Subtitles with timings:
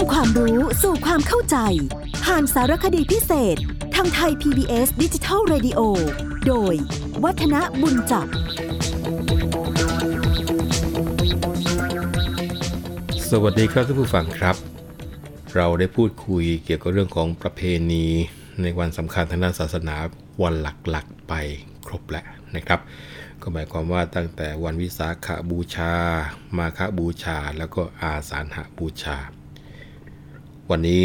[0.00, 1.56] ำความรู้สู่ความเข้าใจ
[2.24, 3.56] ผ่านสารคดีพิเศษ
[3.94, 5.80] ทางไทย PBS ดิจิทัล Radio
[6.46, 6.74] โดย
[7.24, 8.26] วัฒนบุญจับ
[13.30, 14.56] สวัสดีครับท่านผู้ฟังครับ
[15.54, 17.60] เราได้พูดคุยเกี่ยวกับเรื่องของประเพ
[17.92, 18.06] ณี
[18.62, 19.96] ในวันสำคัญทางด้านศาสนา
[20.42, 21.34] วันหลักๆไป
[21.86, 22.26] ครบแล้ว
[22.56, 22.80] นะครับ
[23.42, 25.92] ก็หมายความว่าตั้งแต่วันวิสาขบูชา
[26.56, 29.18] มาฆบูชา แล้วก็อาสาฬหบูชา
[30.70, 31.02] วันนี้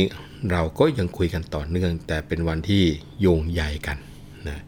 [0.51, 2.83] เราก็ยังคุยกันต่อเนื่อง แต่เป็นวันที่
[3.19, 3.97] โยงใหญ่กัน
[4.47, 4.59] นะ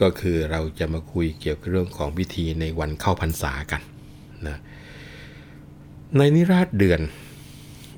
[0.00, 3.82] ก็คือเราจะมาคุยเกี่ยวกับเรื่องของพิธีในวันเข้าพรรษากัน
[4.46, 4.58] นะ
[6.16, 7.00] ในนิราชเดือน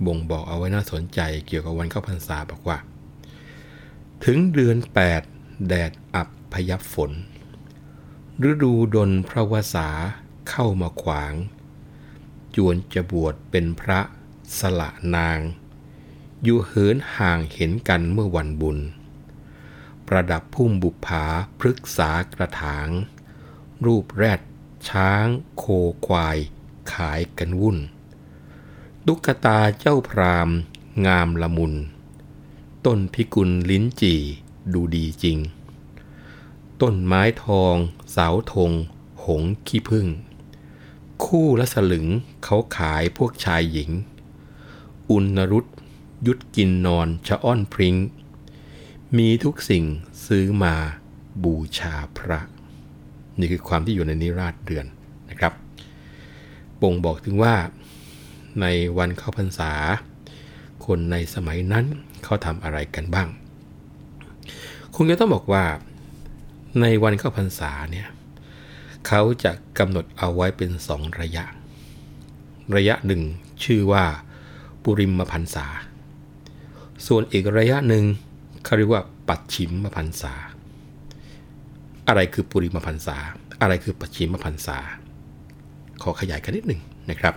[0.07, 2.79] บ่งบอกเอาไว้น่าสนใจเกี่ยวกับวันเข้าพรรษาบอกว่า
[4.25, 4.77] ถึงเดือน
[5.23, 7.11] 8 แดดอับพยับฝน
[8.49, 9.89] ฤดูดนพระวสา
[10.51, 11.35] เข้ามาขวาง
[12.57, 14.01] จวนจะบวชเป็นพระ
[14.59, 15.39] สละนาง
[16.43, 18.79] อยู่เหินห่างเห็นกันเมื่อวันบุญ
[20.07, 21.25] ประดับพุ่มบุปผา
[21.59, 22.89] พฤกษากระถาง
[23.85, 24.41] รูปแรด
[24.89, 25.27] ช้าง
[25.59, 25.65] โค
[26.07, 26.39] ควาย
[26.93, 27.79] ขายกันวุ่น
[29.07, 30.51] ตุ๊กตาเจ้าพราม
[31.07, 31.75] งามละมุน
[32.87, 34.21] ต้นพิกุลลิ้นจี่
[34.73, 35.39] ดูดีจริง
[36.81, 37.77] ต้นไม้ทอง
[38.11, 38.73] เสาธง
[39.25, 40.07] หงขี้พึ่ง
[41.25, 42.07] คู่ละสลึง
[42.45, 43.91] เขาขายพวกชายหญิง
[45.11, 45.67] อุณรุต
[46.27, 47.97] ยุดกินนอนชะอ้อนพริง้ง
[49.17, 49.85] มีทุกสิ่ง
[50.27, 50.75] ซื้อมา
[51.43, 52.41] บูชาพระ
[53.39, 54.87] นี่คือความที่อยู่ในนิราชเดือน
[55.31, 55.53] นะครับ
[56.83, 57.55] บ่งบอกถึงว่า
[58.61, 58.67] ใน
[58.99, 59.73] วันเข้าพรรษา
[60.87, 61.85] คนในสมัยนั้น
[62.25, 63.29] เขาทำอะไรกันบ้าง
[64.95, 65.65] คงจะต้องบอกว่า
[66.81, 68.09] ในวันเข้าพรรษาเนี่ย
[69.07, 71.45] เขาจะกำหนดเอาไว้เป็นสองระยะ
[72.77, 73.23] ระยะหนึ่ง
[73.65, 74.05] ชื่อว่า
[74.83, 75.67] ปุริมพรรษา
[77.07, 78.05] ส่วนอีกระยะหนึ่ง
[78.65, 80.35] เขาเรียกว่าปัจฉิมมพรรษา
[82.09, 83.17] อะไรคือปุริมพรรษา
[83.61, 84.79] อะไรคือปัจฉิมมพรรษา
[86.03, 86.81] ขอขยายกันนิดหนึ่ง
[87.11, 87.35] นะครับ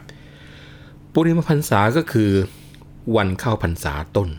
[1.14, 2.32] ปุริมพรรษาก็คือ
[3.16, 4.30] วันเข้าพรรษาต้น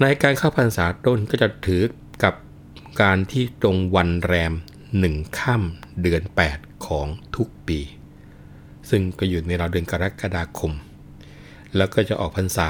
[0.00, 1.82] ในการเข้าพรรษาต้นก็จะถือ
[2.22, 2.34] กับ
[3.02, 4.52] การที่ตรงวันแรม
[4.98, 6.22] หนึ่งค่ำเดือน
[6.54, 7.80] 8 ของทุกปี
[8.90, 10.72] ซึ่งก็อยู่ในราวเดือนกรกฎาคม
[11.76, 12.68] แล้วก็จะออกพรรษา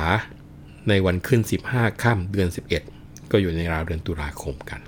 [0.89, 2.49] ในวันขึ้น 15ค่ำเดือน
[2.91, 4.81] 11 ก็อยู่ในราวเดือนตุลาคมกัน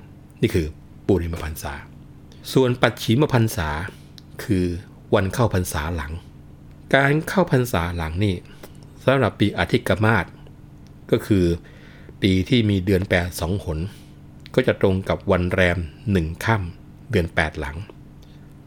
[0.43, 0.67] นี่คือ
[1.07, 1.73] ปุริมพรรษา
[2.53, 3.69] ส่วนปัจฉิมพรรษา
[4.45, 4.65] คือ
[5.15, 6.13] วันเข้าพรรษาหลัง
[6.95, 8.35] การเข้าพรรษาหลังนี่
[9.05, 10.27] สำหรับปีอาทิกมาศ
[11.11, 11.45] ก็คือ
[12.23, 13.79] ปีที่มีเดือน8 2หน
[14.55, 15.79] ก็จะตรงกับวันแรม
[16.13, 17.77] 1ค่ำเดือน 8 หลัง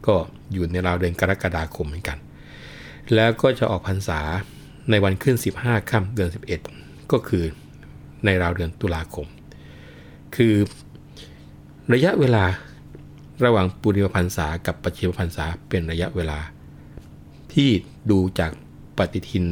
[0.06, 0.14] ก็
[0.52, 2.18] อยู่ในราวเดือนกรกฎาคมเหมือนกัน
[3.14, 4.20] แล้วก็จะออกพรรษา
[4.90, 6.30] ในวันขึ้น 15 ค่ำเดือน
[6.70, 7.44] 11 ก็คือ
[8.24, 9.26] ในราวเดือนตุลาคม
[10.36, 10.54] คือ
[11.92, 12.44] ระยะเวลา
[13.44, 16.38] ระหว่างปุริมพรรษากับปัจฉิมพรรษาเป็นระยะเวลา
[17.52, 17.70] ที่
[18.10, 18.52] ดูจาก
[18.96, 19.44] ปฏิทิน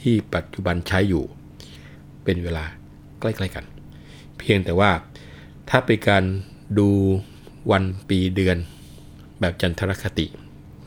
[0.00, 1.24] ที่ปัจจุบันใช้อยู่
[2.24, 2.64] เป็นเวลา
[3.20, 3.64] ใกล้ ๆกัน
[4.38, 4.90] เพียงแต่ว่า
[5.70, 6.24] ถ้าเป็นการ
[6.78, 6.88] ดู
[7.70, 8.56] วันปีเดือน
[9.40, 10.26] แบบจันทรคติ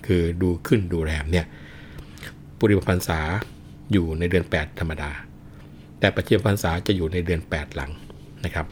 [0.06, 1.46] คือดูขึ้นดูแรมเนี่ย
[2.58, 3.20] ปุริมพรรษา
[3.92, 5.12] อยู่ในเดือน 8 ธรรมดา
[6.00, 7.92] แต่ปัจฉิมพรรษาจะอยู่ในเดือน 8 หลัง
[8.46, 8.66] นะครับ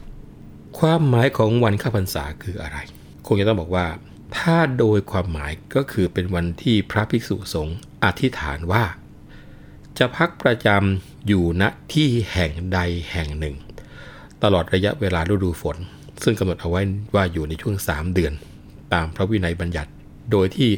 [0.80, 2.78] ความหมายของวันเข้าพรรษาคืออะไร
[3.28, 3.86] คงจะต้องบอกว่า
[4.38, 8.84] ถ้าโดยความหมายก็คือเป็นวันที่พระภิกษุสงฆ์อธิษฐานว่า
[9.98, 11.64] จะพักประจำอยู่ณ
[11.94, 12.80] ที่แห่งใด
[13.12, 13.56] แห่งหนึ่ง
[14.44, 15.78] ตลอดระยะเวลาฤดูฝน
[16.24, 16.82] ซึ่งกำหนดเอาไว้
[17.16, 18.34] ว่าอยู่ในช่วง 3 เดือน
[18.94, 19.92] ตามพระวินัยบัญญัติ
[20.32, 20.70] โดยที่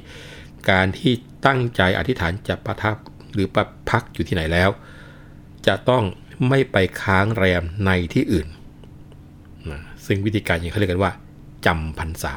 [0.71, 1.13] การที่
[1.45, 2.95] ตั้งใจอธิษฐานจะประทับ
[3.33, 4.69] หรือประพักอยู่ที่ไหนแล้ว
[5.67, 6.03] จะต้อง
[6.49, 8.47] ไม่ไปค้างแรมในที่อื่น
[9.69, 11.11] นะซึ่งวิธีการอย่างเขาเรียกกันว่า
[11.65, 12.35] จำพรรษา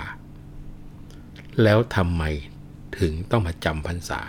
[1.62, 2.22] แล้วทำไม
[2.99, 4.21] ถึงต้องมาจำพรรษา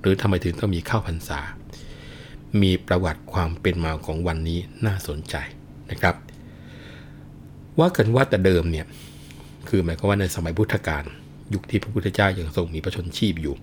[0.00, 1.40] หรือทำไมถึงต้องมีเข้าพรรษา
[2.62, 5.34] มีประวัติความเป็นมาของวันนี้น่าสนใจ
[5.90, 6.14] นะครับ
[7.78, 8.86] ว่ากันว่าแต่เดิมเนี่ย
[9.68, 11.04] คือหมายความว่าในสมัยพุทธกาล
[11.54, 13.54] ยุคที่พระพุทธเจ้ายังทรงมีพระชนชีพอยู่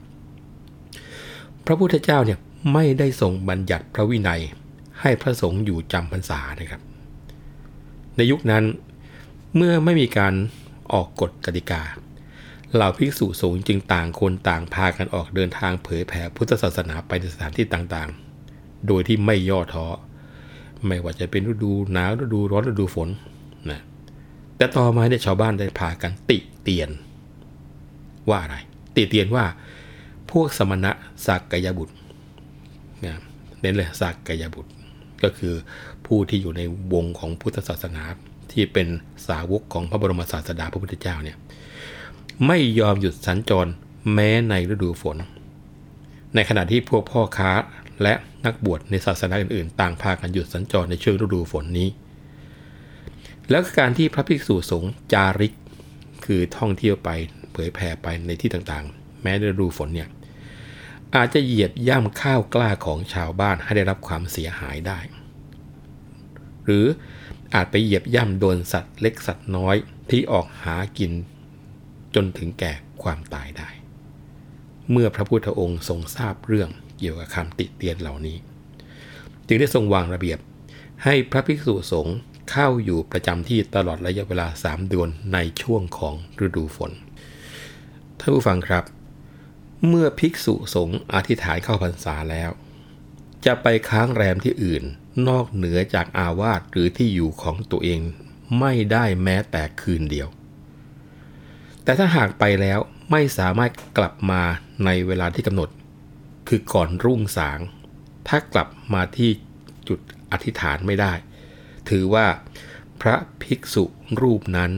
[1.66, 2.40] พระพุทธเจ้าเนี่ย
[2.74, 4.42] ไม่ได้ทรงบัญญัติพระวินัย
[5.02, 6.82] ให้พระสงฆ์อยู่จำพรรษานะครับ
[8.16, 8.64] ในยุคนั้น
[9.56, 10.34] เมื่อไม่มีการ
[10.94, 11.82] ออกกฎกติกา
[12.74, 19.86] เหล่าภิกษุสงฆ์จึงต่างคนต่างพากันออกเดินทางเผยแผ่พุทธศาสนาไปในสถานที่ต่างๆ โดยที่ไม่ย่อท้อ
[20.88, 23.10] ไม่ว่าจะเป็นฤดูหนาวฤดูร้อนฤดูฝน
[23.70, 23.82] นะ
[24.58, 26.90] แต่ต่อมาเนี่ยชาวบ้านได้พากันติเตียน
[28.30, 28.56] ว่าอะไร
[28.96, 29.46] ติเตียนว่า
[30.32, 30.92] พวกสมณะ
[31.28, 31.94] สักกายบุตร
[33.06, 33.16] นะ
[33.62, 34.72] เน้นเลยสักกายบุตร
[35.24, 35.54] ก็คือ
[36.06, 36.62] ผู้ที่อยู่ใน
[36.94, 38.04] วงของพุทธศาสนา
[38.52, 38.88] ที่เป็น
[39.28, 41.38] สาวกของพระบรมศาสดาพระพุทธเจ้าเนี่ย
[42.48, 43.70] ไม่ยอมหยุดสัญจร
[44.14, 45.18] แม้ในฤดูฝน
[46.36, 47.52] ในขณะที่พวกพ่อค้า
[48.04, 48.14] และ
[48.46, 51.90] นักบวชในศาสนาอื่นๆ ต่างพากันหยุดสัญจรในช่วงฤดูฝนนี้
[53.50, 55.54] แล้วการที่พระภิกษุสงฆ์จาริก
[56.26, 57.10] คือท่องเที่ยวไป
[57.54, 60.08] เผยแผ่ไปในที่ต่างๆ แม้ฤดูฝนเนี่ย
[61.16, 65.00] อาจจะเหยียบย่ำข้าวกล้าของชาวบ้านให้ได้รับความเสียหายได้
[66.66, 66.86] หรือ
[67.54, 69.76] อาจไปเหยียบย่ำโดนสัตว์เล็กสัตว์น้อย
[70.10, 71.12] ที่ออกหากิน
[72.16, 72.74] จนถึงแก่
[73.04, 73.70] ความตายได้
[74.92, 78.38] เมื่อพระพุทธองค์ทรงทราบเรื่องเกี่ยวกับคำติเตียนเหล่านี้
[79.48, 80.40] จึงได้ทรงวางระเบียบ
[81.04, 82.18] ให้พระภิกษุสงฆ์
[82.52, 86.16] เข้าอยู่ประจำที่ตลอดระยะเวลาสามเดือนในช่วงของ
[86.46, 86.92] ฤดูฝน
[88.20, 88.84] ท่านผู้ฟังครับ
[89.88, 92.52] เมื่อภิกษุสงฆ์อธิษฐานเข้าพรรษาแล้ว
[93.46, 94.84] จะไปค้างแรมที่อื่น
[95.28, 98.02] นอกเหนือจากอาวาสหรือที่อยู่ของตัวเอง
[98.60, 100.28] ไม่ได้แม้แต่คืนเดียว
[101.84, 102.80] แต่ถ้าหากไปแล้ว
[103.12, 104.42] ไม่สามารถกลับมา
[104.86, 105.70] ในเวลาที่กำหนด
[106.48, 107.60] คือก่อนรุ่งสาง
[108.28, 109.32] ถ้ากลับมาที่
[109.88, 110.00] จุด
[110.32, 111.14] อธิษฐานไม่ได้
[111.90, 112.28] ถือว่า
[113.02, 113.84] พระภิกษุ
[114.22, 114.72] รูปนั้น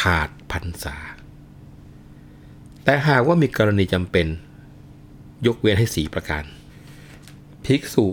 [0.00, 0.96] ขาดพรรษา
[2.88, 4.26] แต่หากว่ามีกรณีจำเป็น
[5.46, 6.44] ยกเว้นให้สีประการ
[7.64, 8.06] ภิกษุ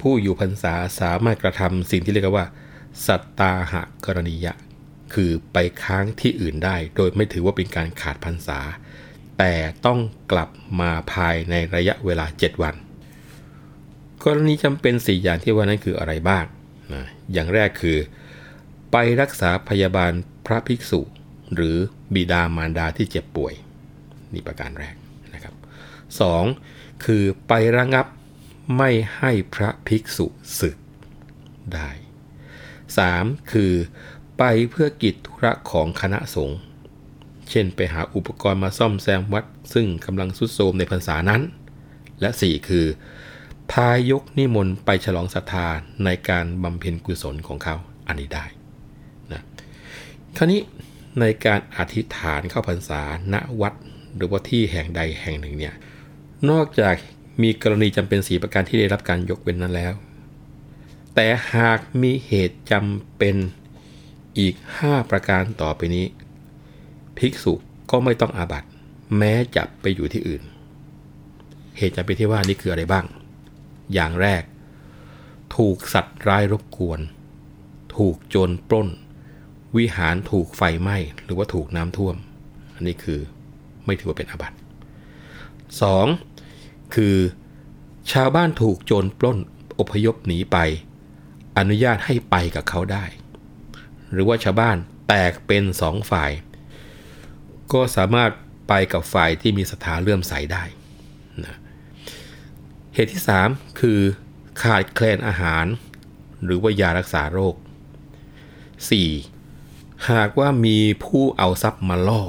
[0.00, 2.46] ผู้อยู่พรรษาสามารถกระทำสิ่งที่เรียกว่า
[3.06, 4.54] สัตตาหะกรณียะ
[5.14, 8.58] คือไปค้างที่อื่นได้ โดยไม่ถือว่าเป็นการขาดพรรษา
[9.38, 9.54] แต่
[9.86, 9.98] ต้อง
[10.32, 10.48] กลับ
[10.80, 12.74] มาภายในระยะเวลา 7 วัน
[14.24, 16.44] กรณีจำเป็น4อย่างที่ว่านั้นคืออะไรบ้าง
[16.92, 17.98] นะอย่างแรกคือ
[18.92, 20.12] ไปรักษาพยาบาล
[20.46, 21.00] พระภิกษุ
[21.54, 21.76] หรือ
[22.14, 23.54] บิดามารดาที่เจ็บป่วย
[24.32, 24.94] นี่ประการแรก
[25.34, 25.54] นะครับ
[26.30, 27.04] 2.
[27.04, 28.06] คือไประงับ
[28.76, 30.26] ไม่ให้พระภิกษุ
[30.60, 30.76] ศึก
[31.74, 31.90] ได้
[32.70, 33.52] 3.
[33.52, 33.72] คือ
[34.38, 36.58] ไปเพื่อกิจธุระของคณะสงฆ์
[37.50, 39.44] เช่นไปหาอุปกรณ์มาซ่อมแซมวัด
[39.74, 41.42] ซึ่งกำลังสุดโทมในพรรษานั้น
[42.20, 42.86] และ 4 คือ
[43.72, 45.66] พายกนิมนต์ไปฉลองศรัทธา
[46.04, 47.76] ในการบำเพ็ญกุศลของเขา
[48.08, 48.44] อันนี้ได้
[49.32, 49.42] นะ
[50.36, 50.60] คราวนี้
[51.20, 53.02] ในการอธิษฐานเข้าพรรษา
[53.32, 53.74] ณวัด
[54.16, 55.74] หรือว่าที่แห่งใดแห่งหนึ่งเนี่ย
[56.50, 56.94] นอกจาก
[57.42, 59.92] มีกรณีจำเป็นสีประการที่ได้รับการยกเว้นนั้นแล้ว
[61.14, 63.36] แต่หากมีเหตุจำเป็น
[64.38, 66.06] อีก 5 ประการต่อไปนี้
[67.18, 67.52] ภิกษุ
[67.90, 68.64] ก็ไม่ต้องอาบัต
[69.18, 70.42] แม้จะไปอยู่ที่อื่น
[71.76, 73.04] เหตุจำเป็นที่ว่านี่คืออะไรบ้าง
[73.94, 74.42] อย่างแรก
[75.56, 77.00] ถูกสัตว์ร้ายรบกวน
[77.96, 78.88] ถูกโจรปล้น
[79.76, 82.16] วิหารถูกไฟไหม้หรือว่าถูกน้ำท่วม
[82.74, 83.20] อันนี้คือ
[83.84, 84.56] ไม่ถือว่าเป็นอาบัติ
[86.14, 86.94] 2.
[86.94, 87.16] คือ
[88.12, 89.38] ชาวบ้านถูกโจรปล้น
[89.78, 90.56] อพยพหนีไป
[91.58, 93.04] อนุญาตให้ไปกับเขาได้
[94.12, 94.76] หรือว่าชาวบ้าน
[95.08, 96.32] แตกเป็นสองฝ่าย
[97.72, 98.30] ก็สามารถ
[98.68, 100.64] ไปกับฝ่ายที่มีศรัทธาเลื่อมใสได้
[101.44, 101.56] นะ
[102.94, 104.00] เหตุที่ 3 คือ
[104.62, 105.66] ขาดแคลนอาหาร
[106.44, 107.54] หรือว่ายารักษาโรค
[109.22, 110.10] 4.
[110.10, 112.22] หากว่ามีผู้เอาทรัพย์มาล่อ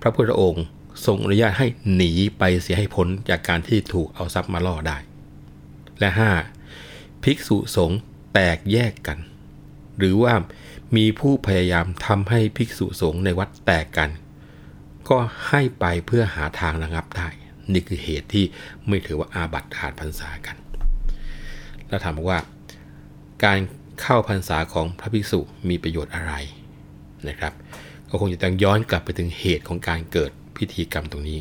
[0.00, 0.64] พระพุทธองค์
[1.06, 4.98] ทรงอนุญาตให้หนีไปเสียให้พ้นจากการที่ถูกเอาทรัพย์มาล่อได้
[6.00, 6.08] และ
[6.66, 7.24] 5.
[7.24, 7.98] ภิกษุสงฆ์
[8.34, 9.18] แตกแยกกัน
[9.98, 10.34] หรือว่า
[10.96, 14.10] มีผู้พยายามทำให้ภิกษุสงฆ์ในวัดแตกกัน
[15.08, 15.18] ก็
[15.48, 17.28] ให้ไปเพื่อหาทางระงับได้
[17.72, 18.44] นี่คือเหตุที่
[18.86, 20.56] ไม่ถือว่าอาบัติขาดพรรษากัน
[21.88, 22.38] แล้วถามว่า
[23.44, 23.58] การ
[24.00, 26.34] เข้าพรรษาของพระภิกษุมีประโยชน์อะไร
[27.28, 27.52] นะครับ
[28.10, 31.38] ก็คงจะต้องย้อนกลับไปถึงเหตุของการเกิดพิธีกรรมตรงนี้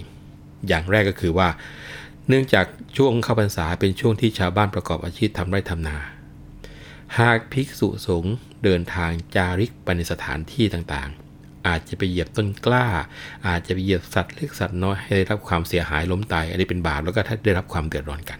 [0.67, 1.49] อย่างแรกก็คือว่า
[2.27, 2.65] เนื่องจาก
[2.97, 5.97] ช่วงเข้าพรรษาเป็นช่วงที่ชาวบ้านประกอบอาชีพทำไร่ทำนา
[7.19, 12.85] หากภิกษุสงฆ์เดินทางจาริกไปในสถานที่ต่างๆ อาจจะไปเหยียบต้นกล้า
[13.47, 18.39] อาจจะไปเหยียบสัตว์เล็กสัตว์น้อยให้ได้รับความเสียหายล้มตายอันนี้เป็นบาปแล้วก็ถ้าได้รับความเดือดร้อนกัน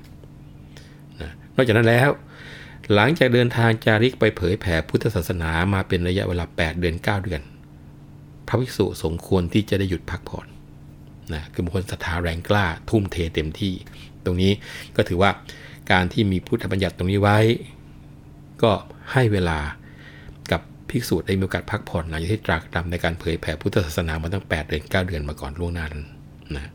[1.22, 2.10] นะนอกจากนั้นแล้ว
[2.94, 7.42] หลังจากเดินทางจาริกไปเผยแผ่พุทธศาสนามาเป็นระยะเวลา 8 เดือน 9 เดือน
[8.48, 10.48] พระภิกษุสมควรที่จะได้หยุดพักผ่อน
[11.34, 13.74] นะคือบุคคลศรัทธาแรงกล้า ทุ่มเทเต็มที่
[14.26, 14.52] ตรงนี้
[14.96, 15.32] ก็ถือว่า
[15.92, 17.40] การที่มีพุทธบัญญัติตรงนี้ไว้
[18.64, 18.72] ก็
[19.14, 19.60] ให้เวลา
[20.52, 26.06] กับภิกษุได้มีโอกาสพักผ่อนหลังจากที่ตรากตรำในการเผยแผ่พุทธศาสนามาตั้ง 8 เดือน 9 เดือนมาก่อนล่วงหน้านั้น
[26.56, 26.72] นะ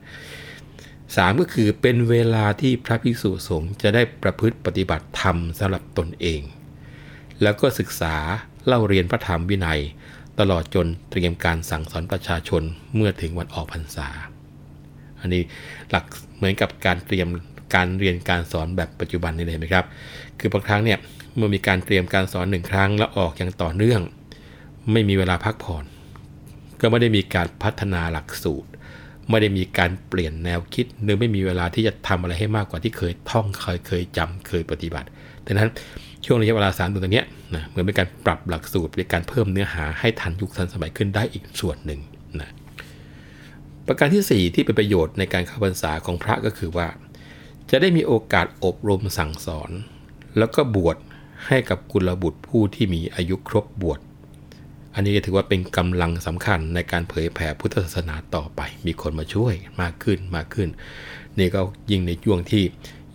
[1.16, 6.40] สามก็คือเป็นเวลาที่พระภิกษุสงฆ์จะได้ประพฤติปฏิบัติธรรมสำหรับตนเอง
[7.42, 8.14] แล้วก็ศึกษา
[8.66, 9.80] เล่าเรียนพระธรรมวินัย
[10.40, 12.62] ตลอดจนเตรียมการสั่งสอนประชาชน
[12.94, 14.08] เมื่อถึงวันออกพรรษา
[15.20, 15.42] อันนี้
[15.90, 16.04] หลัก
[16.36, 17.28] เหมือนกับการเตรียม
[17.74, 19.84] การเรียนการสอนแบบปัจจุบันนี่เลยไหมครับ
[20.38, 20.98] คือบางครั้งเนี่ย
[21.36, 24.00] เมื่อมีการเตรียมการสอนหนึ่งครั้ง แล้วออกอย่างต่อเนื่อง
[24.92, 25.84] ไม่มีเวลาพักผ่อน
[26.80, 28.70] ก็ไม่ได้มีการพัฒนาหลักสูตร
[29.28, 35.08] ไม่ได้มีการเปลี่ยนแนวคิดหรือไม่มีเวลาที่จะทำอะไรให้มากกว่าที่เคยท่องเคยเคยจำเคยปฏิบัติ
[35.46, 35.70] ดังนั้น
[36.24, 37.24] ช่วงระยะเวลาสามเดือนตรงนี้
[37.54, 42.00] นะเหมือนเป็นการปรับหลักสูตรเป็นการเพิ่มเนื้อหาให้ทันยุคทันสมัยขึ้นได้อีกส่วนหนึ่ง
[42.40, 42.50] นะ
[43.86, 46.88] ประการที่ 4 ที่เป็นประโยชน์ในการเข้าพรรษาของพระก็คือว่า
[47.70, 49.70] จะได้มีโอกาสอบรมสั่งสอน
[50.38, 50.96] แล้วก็บวช
[51.46, 54.00] ให้กับกุลบุตรผู้ที่มีอายุครบบวช
[54.94, 60.68] อันนี้ถือว่าเป็นกำลังสำคัญในการเผยแผ่พุทธศาสนาต่อไป มีคนมาช่วยมากขึ้นมากขึ้น
[61.38, 61.60] นี่ก็
[61.90, 62.62] ยิ่งในช่วงที่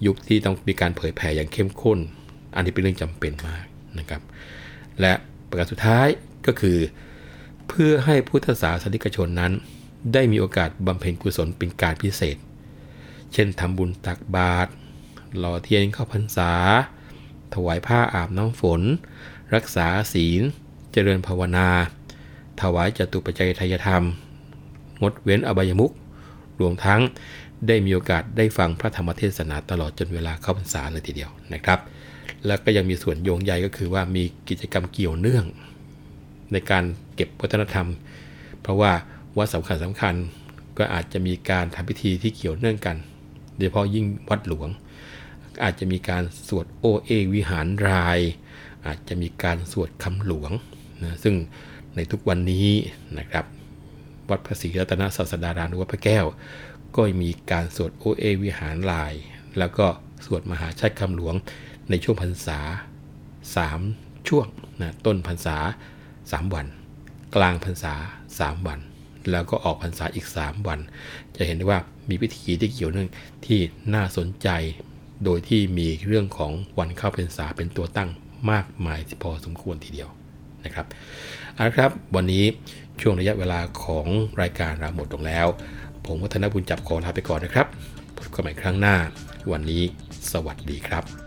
[0.06, 2.00] ยุคที่ต้องมีการเผยแผ่อย่างเข้มข้น
[2.56, 3.66] อันนี้เป็นเรื่องจำเป็นมาก
[4.00, 4.22] นะครับ
[5.02, 5.14] และ
[5.50, 6.08] ประการสุดท้าย
[6.48, 6.78] ก็คือ
[7.68, 9.54] เพื่อให้พุทธศาสนิกชนนั้น
[10.14, 12.38] ได้มีโอกาสบำเพ็ญกุศลเป็นการพิเศษ
[13.34, 14.70] เช่นทำบุญตักบาตร
[15.38, 16.52] หล่อเทียนเข้าพรรษา
[17.54, 18.82] ถวายผ้าอาบน้ำฝน
[19.56, 20.42] รักษาศีล
[20.92, 21.70] เจริญภาวนา
[22.62, 24.04] ถวายจตุปัจจัยทายธรรม
[25.02, 25.94] งดเว้นอบายมุข
[26.60, 27.02] รวมทั้ง
[27.68, 31.80] ได้มีโอกาสได้ฟังพระธรรมเทศนาตลอดจนเวลาเข้าพรรษาเลยทีเดียวนะครับ
[32.46, 35.46] แล้วก็ยังมีส่วนโยงใยก็คือว่ามีกิจกรรมเกี่ยวเนื่อง
[36.52, 36.84] ในการ
[37.16, 37.88] เก็บวัฒนธรรม
[38.62, 38.92] เพราะว่า
[39.38, 40.16] วัดสำคัญสำคัญ
[40.78, 42.98] ก็อาจจะมีการทำพิธีที่เกี่ยวเนื่องกัน
[43.56, 44.70] โดยเฉพาะยิ่งวัดหลวง
[45.64, 48.20] อาจจะมีการสวดโอเอวิหารราย
[48.88, 50.52] อาจจะมีการสวดคำหลวง
[51.04, 51.36] นะซึ่ง
[51.96, 52.68] ในทุกวันนี้
[53.20, 53.46] นะครับ
[54.30, 56.26] วัดพระศรีรัตนศาสดารามหรือวัดพระแก้ว
[56.96, 59.14] ก็มีการสวดโอเอวิหารลาย
[59.60, 59.86] แล้วก็
[60.26, 61.36] สวดมหาชัดคำหลวง
[61.90, 62.60] ในช่วงพรรษา
[63.44, 64.48] 3 ช่วง
[64.82, 65.58] นะต้นพรรษา
[66.06, 66.66] 3 วัน
[67.36, 67.94] กลางพรรษา
[68.32, 68.80] 3 วัน
[69.32, 70.80] แล้วก็ออกพรรษาอีก 3 วัน
[71.36, 71.80] จะเห็นได้ว่า
[72.10, 73.10] มีพิธีที่เกี่ยวเนื่อง
[73.46, 73.60] ที่
[73.94, 74.50] น่าสนใจ
[75.24, 78.10] โดยที่มีเรื่องของวันเข้าพรรษาเป็นตัวตั้ง
[78.52, 80.10] มากมายพอสมควรทีเดียว
[80.66, 80.86] นะครับ
[81.54, 82.46] เอาละครับ วันนี้
[83.02, 84.08] ช่วงระยะเวลาของ
[84.42, 85.48] รายการเราหมดลงแล้ว
[86.06, 87.68] ผมวัฒนบุญจับขอลาไปก่อนนะครับ
[88.18, 88.96] พบกันใหม่ครั้งหน้า
[89.52, 89.84] วันนี้
[90.32, 91.27] สวัสดีครับ